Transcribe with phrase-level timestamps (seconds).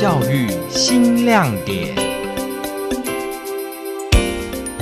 [0.00, 1.94] 教育新亮点。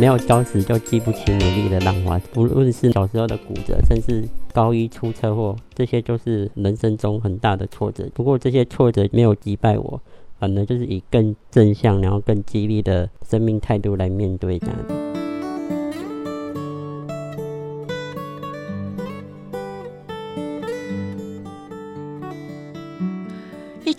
[0.00, 2.18] 没有礁石就记不起美丽的浪花。
[2.32, 8.08] 不论是小时候的骨折，甚至高一出车祸，这些都是人生中很大的挫折。
[8.14, 10.00] 不过这些挫折没有击败我，
[10.38, 15.21] 反而就是以更正向，然后更激励的生命态度来面对这样子。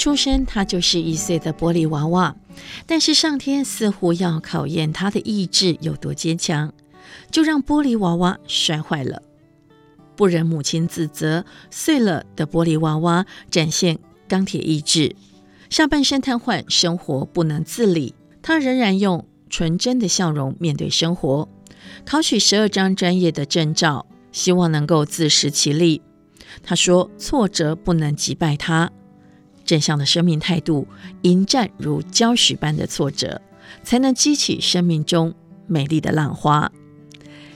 [0.03, 2.35] 出生，他就是一岁的玻璃娃娃。
[2.85, 6.73] 但是上天似乎要考验他的意志有多坚强，
[7.31, 9.23] 就让玻璃娃娃摔坏了。
[10.17, 15.15] 不忍母亲自责，碎了的玻璃娃娃展现钢铁意志。
[15.69, 21.47] 下半身瘫痪，生活不能自理，他仍然用纯真的笑容面对生活，
[22.03, 26.01] 考取十二张专业的证照，希望能够自食其力。
[26.61, 28.91] 他说：“挫折不能击败他。”
[29.65, 30.87] 正向的生命态度，
[31.21, 33.41] 迎战如礁石般的挫折，
[33.83, 35.33] 才能激起生命中
[35.67, 36.71] 美丽的浪花。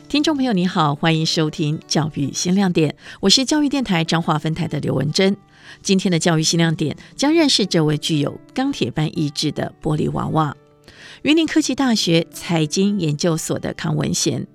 [0.08, 5.36] 听众朋友，你好，欢迎收听《教育新亮点》，我是教育电台彰化分台的刘文珍。
[5.82, 10.56] 今天的教育新亮点将认识这位具有钢铁般意志的玻璃娃娃——
[11.24, 14.48] 云林科技大学财经研究所的康文贤。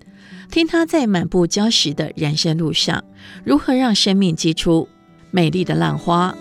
[0.50, 3.05] 听他在满布礁石的人生路上，
[3.44, 4.88] 如何让生命激出
[5.30, 6.34] 美丽的浪花。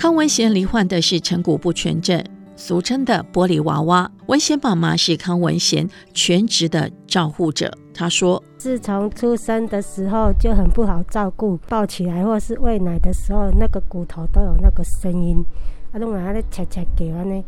[0.00, 2.24] 康文贤罹患的是成骨不全症，
[2.56, 4.10] 俗称的玻璃娃娃。
[4.28, 7.70] 文贤妈妈是康文贤全职的照护者。
[7.92, 15.44] 她说：“自从出生的时候就很不好照顾，抱起来或是喂奶的时候，那个骨头都有那个声音，
[15.92, 17.44] 啊，弄来咧切切给完呢。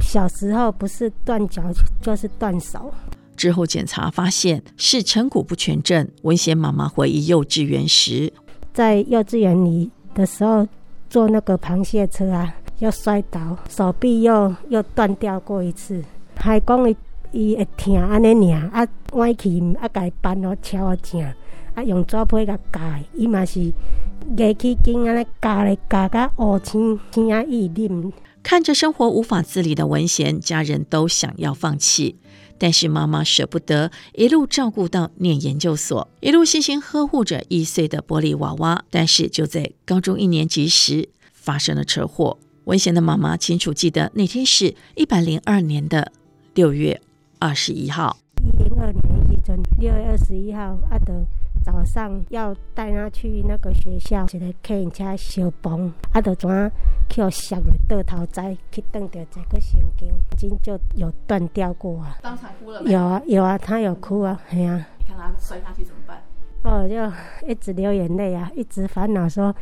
[0.00, 1.62] 小时候不是断脚
[2.00, 2.90] 就是断手。
[3.36, 6.08] 之后检查发现是成骨不全症。
[6.22, 8.32] 文贤妈妈回忆幼稚园时，
[8.72, 10.66] 在幼稚园里的时候。”
[11.08, 16.02] 坐那个螃蟹车啊，又摔倒，手臂又又断掉过一次，
[16.36, 16.96] 还讲伊
[17.32, 21.20] 伊会疼安尼尔，啊，歪去啊，改搬哦，敲啊正，
[21.74, 23.60] 啊，用纸皮甲夹，伊嘛是
[24.36, 28.12] 牙齿筋安尼夹咧夹甲乌青青啊，一啉。
[28.42, 32.16] 看着生活无法自理的文贤，家人都想要放弃，
[32.58, 38.84] 但是妈妈舍不得，一路照顾到念研究所，一路细心呵护着一岁的玻璃娃娃。
[38.90, 42.38] 但是就在高中一年级时，发生了车祸。
[42.64, 46.12] 文贤的妈妈清楚记得那天是一百零二年的
[46.54, 47.00] 六月
[47.38, 48.16] 二十一号。
[48.42, 51.24] 一零二年一阵六月二十一号，阿德。
[51.64, 56.70] 早上要带他去那个学校，一个客运车相碰，啊，就怎啊
[57.08, 62.18] 去我摔了倒头栽，去蹬到这个神经，已经就有断掉过啊。
[62.22, 62.82] 当场哭了？
[62.82, 64.88] 有啊有啊，他有哭啊，哎呀、啊。
[64.98, 66.22] 你看他摔下去怎么办？
[66.62, 69.54] 哦，就一直流眼泪啊，一直烦恼说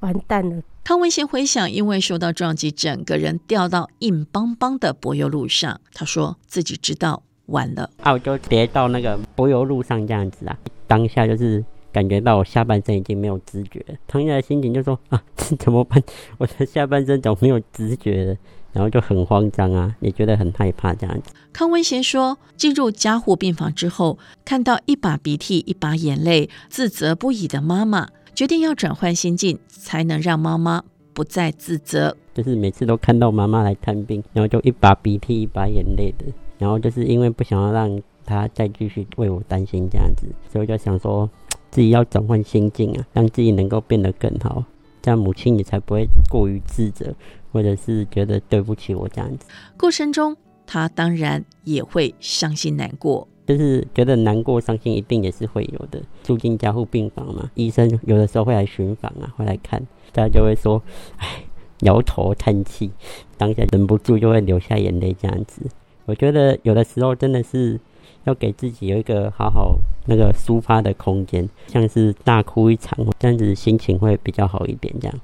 [0.00, 0.62] 完蛋了。
[0.82, 5.78] 康文贤回想，因为受到撞击，整个人掉到硬邦邦的柏油路上。
[5.92, 10.58] 他说自己知道完了，啊，我就跌到那个柏油路上这样子啊。
[10.86, 11.62] 当下就是
[11.92, 16.02] 感觉到我下半身已经没有知觉，同样的心情就说啊，这 怎么办？
[16.38, 18.36] 我的下半身怎么没有知觉了？
[18.72, 21.32] 然后就很慌张啊，也觉得很害怕这样子。
[21.52, 32.16] 康文贤说，进入加护病房之后，看到一把鼻涕一把眼泪，自责不已的妈妈，决定要转换心境，才能让妈妈不再自责。
[32.32, 36.26] 就是每次都看到妈妈来探病，然后就一把鼻涕一把眼泪的，
[36.58, 38.00] 然后就是因为不想要让。
[38.22, 41.28] 他再继续为我担心这样子，所以我就想说，
[41.70, 44.64] 自己要转换心境啊，让自己能够变得更好，
[45.00, 47.14] 这样母亲也才不会过于自责，
[47.52, 49.46] 或者是觉得对不起我这样子。
[49.76, 50.36] 过程中，
[50.66, 56.02] 他当然也会伤心难过，就是觉得难过、伤心，一定也是会有的。
[56.24, 59.80] 住进加护病房嘛，医生有的时候会来巡访啊，会来看，
[60.12, 60.82] 大家就会说，
[61.18, 61.44] 哎，
[61.80, 62.90] 摇头叹气，
[63.36, 65.62] 当下忍不住就会流下眼泪这样子。
[66.06, 67.78] 我觉得有的时候真的是。
[68.24, 74.94] 要给自己有一个好好那个抒发的空间，像是大哭一场，这样子心情会比较好一点。
[75.00, 75.20] 这样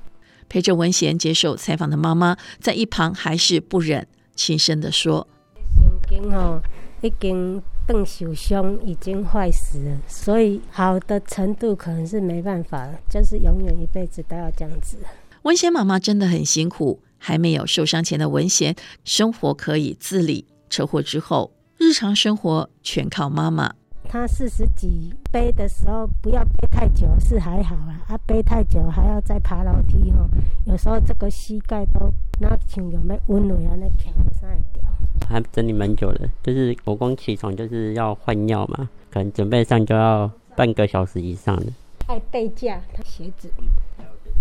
[0.49, 5.26] 陪着文贤接受采访的妈妈在一旁还是不忍轻声的说
[5.75, 6.62] ：“神经哦，
[7.03, 14.99] 已经断受伤，已经坏死了，所以好的程度可能是没办法了，就是永远一辈子都要这样子。”
[15.43, 18.75] 文贤妈妈真的很辛苦，还没有受伤前的文贤
[19.05, 21.53] 生活可以自理，车祸之后。
[21.78, 23.75] 日常生活全靠妈妈。
[24.08, 30.28] 他四十几背的时候，不要背太久是还好啊，啊背太久还要再爬楼梯哦，
[30.64, 34.82] 有时候这个膝盖都那像有没温暖啊，那扛不上来掉。
[35.28, 41.67] 还整理蛮久的，就是我光起床就是要换药嘛，可能准备上就要半个小时以上的。
[42.06, 43.50] 爱背架他鞋子，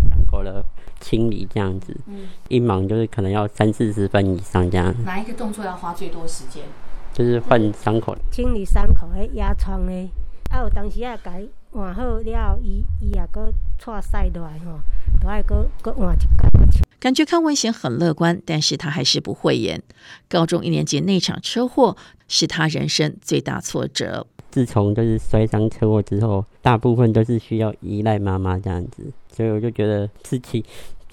[0.08, 0.64] 伤口的
[1.00, 4.94] 清理这样子，嗯，一忙就是可能要三四十分以上这样。
[5.04, 6.62] 哪一个动作要花最多时间？
[7.16, 9.92] 就是换伤口，清理伤口迄压疮的。
[10.50, 14.78] 啊，有当时啊，改换好了，伊伊也搁错晒落来吼，
[15.18, 16.46] 都爱搁搁换一盖。
[17.00, 19.82] 感觉康文贤很乐观，但是他还是不讳言。
[20.28, 21.96] 高中一年级那场车祸
[22.28, 24.26] 是他人生最大挫折。
[24.50, 30.62] 自从就是摔伤车祸之后，大部分都是需要依赖妈妈这样子，所以我就觉得自己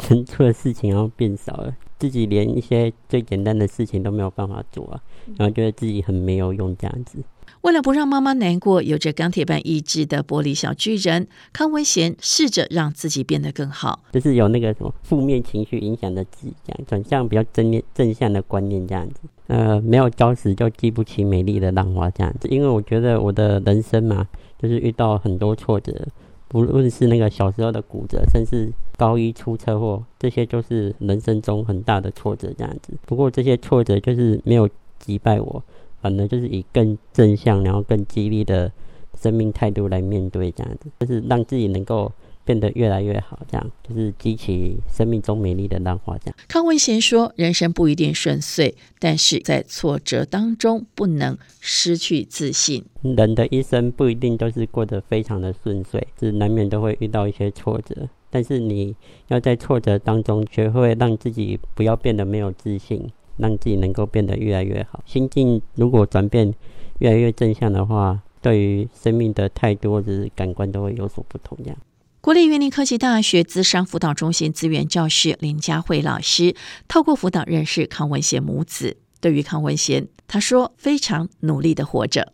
[0.09, 1.73] 能做的事情要变少了，
[2.03, 4.99] 自己连一些最简单的事情都没有办法做啊，
[5.37, 7.17] 然后觉得自己很没有用这样子。
[7.61, 19.21] 为了不让妈妈难过，有着钢铁般意志的玻璃小巨人康文贤试着让自己变得更好，就是有那个什么负面情绪影响的自己，这样转向比较正面正向的观念这样子。
[19.47, 22.49] 呃，没有礁石就激不起美丽的浪花这样子。
[22.49, 24.27] 因为我觉得我的人生嘛，
[24.61, 26.05] 就是遇到很多挫折，
[26.49, 32.93] 不论是那个小时候的骨折，甚至高一出车祸，这些都是人生中很大的挫折这样子。
[33.05, 34.69] 不过这些挫折就是没有
[34.99, 35.63] 击败我。
[36.01, 38.69] 反而就是以更正向，然后更激励的
[39.17, 42.11] 生命态度来面对，这样子就是让自己能够
[42.43, 46.17] 变得越来越好，这样就是激起生命中美丽的浪花。
[46.17, 52.83] 这样，康文贤说：“人生不一定顺遂，但是在挫折当中不能失去自信。
[53.01, 58.09] 人的一生不一定都是过得非常的顺遂，是难免都会遇到一些挫折。
[58.33, 58.95] 但是你
[59.27, 66.53] 要在挫折当中学会让自己不要变得没有自信。”让自己能够变得越来越好，心境如果转变
[66.99, 71.57] 越来越正向的话，对于生命的态度或者是感官都会有所不同。
[71.63, 71.77] 这样，
[72.21, 76.55] 国立云林科技大学资商辅导中心资源教师林佳慧老师
[76.87, 78.97] 透过辅导认识康文贤母子。
[79.19, 82.33] 对于康文贤，他说非常努力的活着。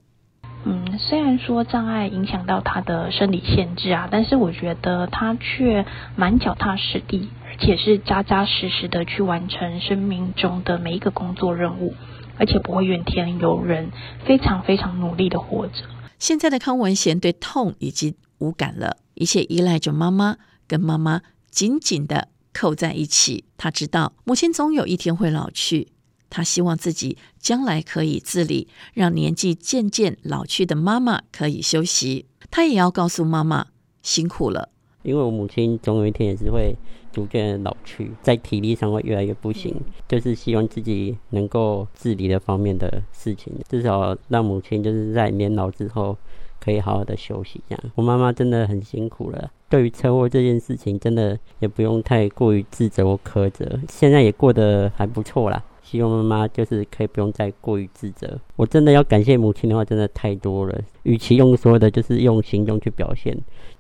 [0.66, 5.86] 嗯，虽然说障碍影响到他的生理限制啊，但是我觉得他却
[6.16, 7.30] 蛮脚踏实地。
[7.50, 11.94] 而且是扎扎实实的去完成生命中的每一个工作任务，
[12.38, 13.92] 而且不会怨天尤人，
[14.24, 15.84] 非常非常努力的活着。
[16.20, 23.44] 现在的康文贤对痛已经无感了，一切依赖着妈妈，跟妈妈紧紧的扣在一起。
[23.58, 25.90] 他知道母亲总有一天会老去，
[26.30, 32.26] 他希望自己将来可以自理，让年纪渐渐老去的妈妈可以休息。
[32.52, 33.68] 他也要告诉妈妈
[34.02, 34.70] 辛苦了，
[35.04, 36.76] 因为我母亲总有一天也是会。
[37.12, 39.76] 逐渐老去，在体力上会越来越不行，
[40.08, 46.16] 就是希望自己能够自理的方面的事情，至少让母亲就是在年老之后
[46.60, 47.60] 可以好好的休息。
[47.68, 49.50] 这样，我妈妈真的很辛苦了。
[49.68, 55.62] 对于车祸这件事情，真的也不用太过于自责或苛责，现在也过得还不错啦。
[55.90, 58.40] 希望妈妈就是可以不用再过于自责。
[58.56, 60.82] 我真的要感谢母亲的话，真的太多了。
[61.02, 63.36] 与其用说的，就是用行动去表现，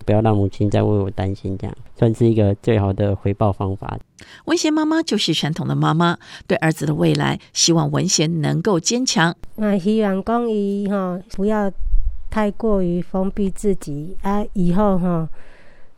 [0.05, 3.99] 不要让母亲再为我担心，这样算是一个最好的回报方法。
[4.45, 6.17] 文贤妈妈就是传统的妈妈，
[6.47, 9.35] 对儿子的未来，希望文贤能够坚强。
[9.57, 11.71] 那希望讲伊哈不要
[12.31, 15.29] 太过于封闭自己啊，以后哈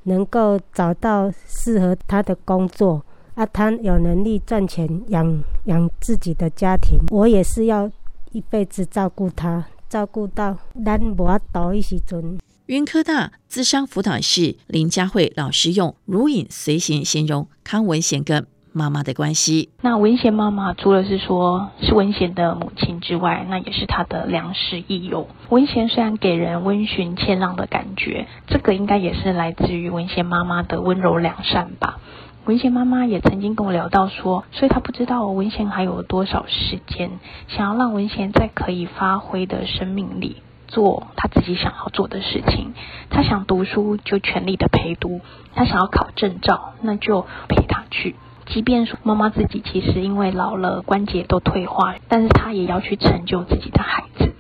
[0.04, 3.02] 能够找到适合他的工作。
[3.36, 7.90] 啊，他有能力赚钱养养自己的家庭，我也是要
[8.32, 12.38] 一辈子照顾他，照顾到咱无法度的时阵。
[12.66, 19.70] 云科大咨商辅导室林佳慧老师用“如影随形”形容康文贤跟妈妈的关系。
[19.82, 25.28] 那文贤妈妈除了是说是文贤的母亲之外，那也是他的良师益友。
[25.50, 32.00] 文贤虽然给人温驯谦让的感觉，这个应该也是来自于文贤妈妈的温柔良善吧。
[32.46, 37.12] 文贤妈妈也曾经跟我聊到说，所以她不知道文贤还有多少时间，
[37.48, 42.74] 想要让文贤在可以发挥的生命里做他自己想要做的事情。
[43.12, 45.22] 他想读书就全力的陪读，
[45.54, 48.16] 他想要考证照那就陪他去。
[48.48, 54.34] 即便说妈妈自己其实因为老了关节都退化，但是她也要去成就自己的孩子。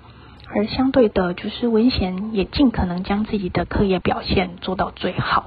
[0.53, 5.45] 而相对的，就是文贤也尽可能将自己的课业表现做到最好，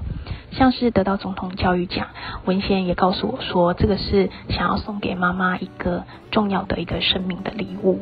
[0.52, 2.06] 像是得到总统教育奖，
[2.44, 8.00] 文贤也告诉我说，这个是想要送给妈妈一个重要的一个生命的礼物。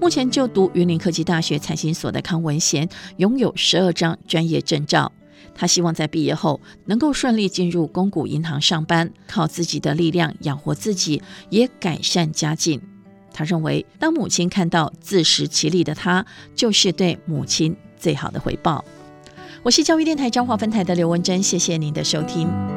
[0.00, 2.88] 目前就读云林科技大学财经所的康文贤，
[3.18, 5.12] 拥有十二张专业证照，
[5.54, 12.82] 他希望在毕业后能够顺利进入公股银行上班，靠自己的力量养活自己，也改善家境。
[13.32, 16.26] 他认为，当母亲看到自食其力的他，
[16.56, 18.84] 就是对母亲最好的回报。
[19.62, 22.71] 我是教育电台彰化分台的刘文珍，谢谢您的收听。